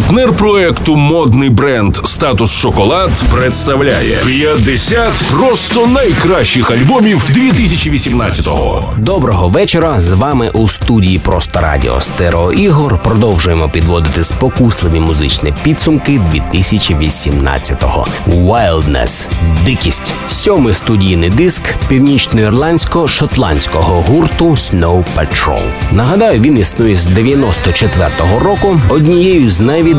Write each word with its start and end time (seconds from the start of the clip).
Партнер 0.00 0.32
проекту 0.32 0.96
модний 0.96 1.50
бренд 1.50 1.96
Статус 2.04 2.52
Шоколад 2.52 3.10
представляє 3.32 4.16
50 4.26 5.12
просто 5.32 5.86
найкращих 5.86 6.70
альбомів 6.70 7.24
2018-го. 7.30 8.94
Доброго 8.98 9.48
вечора. 9.48 10.00
З 10.00 10.12
вами 10.12 10.50
у 10.50 10.68
студії 10.68 11.18
Просто 11.18 11.60
Радіо 11.60 12.00
Стерео 12.00 12.52
Ігор. 12.52 13.02
Продовжуємо 13.02 13.68
підводити 13.68 14.24
спокусливі 14.24 15.00
музичні 15.00 15.54
підсумки 15.62 16.20
2018-го. 16.34 18.06
Wildness– 18.28 19.26
дикість. 19.64 20.12
Сьомий 20.28 20.74
студійний 20.74 21.30
диск 21.30 21.62
північноірландсько-шотландського 21.88 24.04
гурту 24.06 24.50
Snow 24.50 25.04
Patrol. 25.16 25.62
Нагадаю, 25.92 26.40
він 26.40 26.58
існує 26.58 26.96
з 26.96 27.06
94-го 27.06 28.38
року. 28.38 28.80
Однією 28.88 29.50
з 29.50 29.60
найвідоміших 29.60 29.89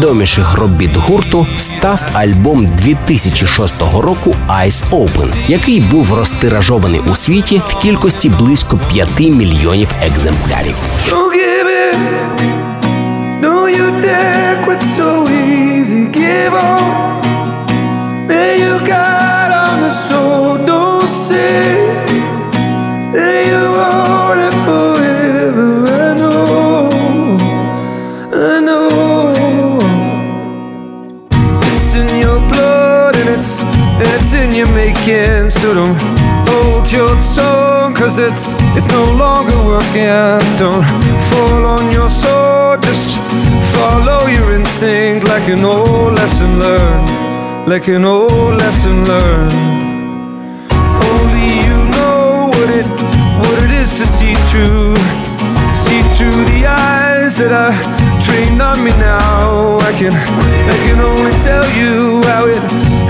робіт 0.56 0.96
гурту 0.96 1.48
став 1.58 2.06
альбом 2.14 2.66
2006 2.66 3.82
року 3.82 4.36
Ice 4.50 4.90
Open, 4.92 5.34
який 5.48 5.80
був 5.80 6.14
розтиражований 6.14 7.02
у 7.12 7.16
світі 7.16 7.62
в 7.68 7.76
кількості 7.76 8.30
близько 8.30 8.80
5 8.94 9.20
мільйонів 9.20 9.90
екземплярів. 10.02 10.76
Don't 13.44 13.70
you 13.80 13.88
dare 14.04 14.56
quit 14.66 14.82
so. 14.96 15.12
It's 34.34 34.56
you're 34.56 34.74
making. 34.74 35.50
So 35.50 35.74
don't 35.74 35.98
hold 36.48 36.92
your 36.92 37.16
tongue, 37.36 37.94
cause 37.94 38.20
it's 38.20 38.54
it's 38.76 38.88
no 38.90 39.04
longer 39.16 39.58
working. 39.64 40.40
Don't 40.58 40.86
fall 41.32 41.66
on 41.66 41.92
your 41.92 42.10
sword, 42.10 42.82
just 42.84 43.18
follow 43.76 44.28
your 44.28 44.56
instinct 44.56 45.28
like 45.28 45.48
an 45.50 45.64
old 45.66 46.14
lesson 46.14 46.60
learned. 46.60 47.10
Like 47.68 47.88
an 47.88 48.06
old 48.06 48.58
lesson 48.58 49.04
learned. 49.06 49.54
Only 51.12 51.48
you 51.66 51.78
know 51.96 52.50
what 52.54 52.70
it 52.70 52.88
what 53.42 53.58
it 53.64 53.72
is 53.72 53.92
to 54.00 54.06
see 54.06 54.34
through. 54.50 54.96
See 55.76 56.02
through 56.16 56.46
the 56.54 56.66
eyes 56.68 57.38
that 57.38 57.52
are 57.52 57.76
trained 58.22 58.62
on 58.62 58.84
me 58.84 58.92
now. 58.92 59.78
I 59.80 59.92
can 60.00 60.14
I 60.14 60.78
can 60.86 61.11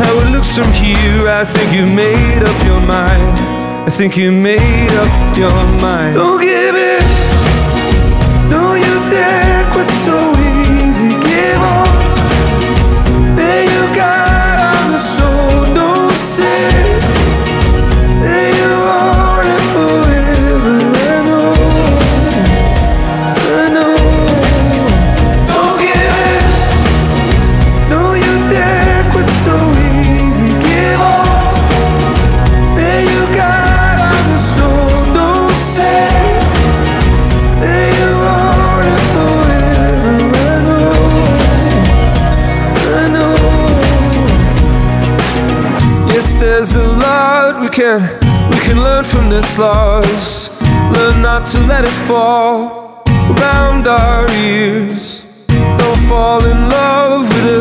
how 0.04 0.20
it 0.20 0.32
looks 0.32 0.56
from 0.58 0.72
here. 0.74 1.28
I 1.28 1.46
think 1.46 1.70
you 1.74 1.86
made 1.94 2.44
up 2.44 2.66
your 2.66 2.82
mind. 2.82 3.38
I 3.88 3.90
think 3.90 4.18
you 4.18 4.32
made 4.32 4.92
up 5.04 5.38
your 5.38 5.50
mind. 5.50 5.81
Lot 47.52 47.62
we 47.62 47.70
can 47.70 48.02
we 48.52 48.58
can 48.60 48.82
learn 48.84 49.04
from 49.04 49.30
this 49.30 49.58
loss. 49.58 50.50
Learn 50.96 51.22
not 51.22 51.46
to 51.46 51.60
let 51.62 51.84
it 51.84 51.98
fall 52.08 53.04
around 53.32 53.88
our 53.88 54.30
ears. 54.32 55.26
Don't 55.48 56.02
fall 56.08 56.44
in 56.46 56.70
love 56.70 57.22
with 57.28 57.44
the 57.52 57.60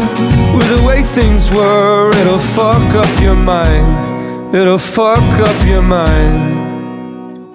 with 0.56 0.68
the 0.76 0.86
way 0.86 1.02
things 1.02 1.50
were. 1.50 2.10
It'll 2.20 2.38
fuck 2.38 2.94
up 2.94 3.22
your 3.22 3.36
mind. 3.36 4.54
It'll 4.54 4.78
fuck 4.78 5.28
up 5.48 5.66
your 5.66 5.82
mind. 5.82 7.54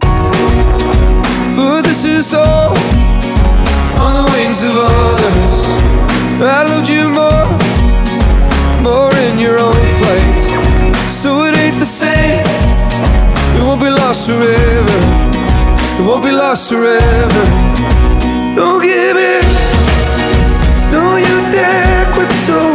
But 1.56 1.82
this 1.84 2.06
is 2.06 2.34
all 2.34 2.76
on 4.04 4.12
the 4.20 4.26
wings 4.34 4.64
of 4.64 4.74
others. 4.76 5.96
I 6.42 6.75
lost 14.26 14.44
forever. 14.44 14.98
It 16.00 16.08
won't 16.08 16.24
be 16.24 16.32
lost 16.32 16.70
forever. 16.70 17.44
Don't 18.56 18.82
give 18.82 19.18
in. 19.18 19.44
No, 20.92 21.18
you 21.18 21.52
dare 21.52 22.12
quit 22.14 22.32
so 22.32 22.75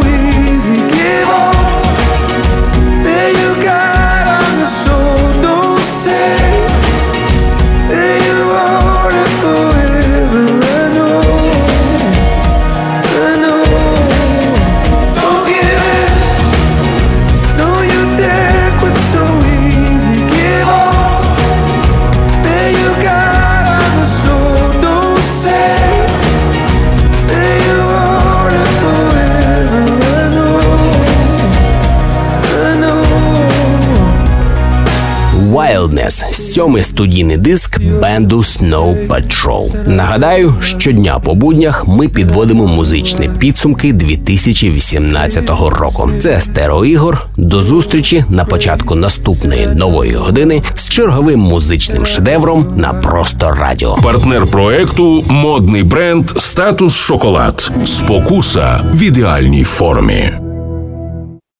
Wildness– 35.71 36.33
сьомий 36.53 36.83
студійний 36.83 37.37
диск 37.37 37.81
бенду 37.81 38.37
Snow 38.37 39.07
Patrol. 39.07 39.89
Нагадаю, 39.89 40.53
щодня 40.61 41.19
по 41.19 41.35
буднях 41.35 41.87
ми 41.87 42.07
підводимо 42.07 42.67
музичні 42.67 43.29
підсумки 43.39 43.93
2018 43.93 45.49
року. 45.49 46.09
Це 46.21 46.41
Стерео 46.41 46.85
Ігор. 46.85 47.27
До 47.37 47.63
зустрічі 47.63 48.25
на 48.29 48.45
початку 48.45 48.95
наступної 48.95 49.67
нової 49.67 50.13
години 50.13 50.61
з 50.75 50.89
черговим 50.89 51.39
музичним 51.39 52.05
шедевром 52.05 52.73
на 52.77 52.93
просто 52.93 53.51
радіо. 53.51 53.95
Партнер 54.03 54.47
проекту 54.47 55.23
модний 55.29 55.83
бренд 55.83 56.29
Статус 56.29 56.95
Шоколад. 56.95 57.71
Спокуса 57.85 58.81
в 58.93 59.01
ідеальній 59.01 59.63
формі. 59.63 60.31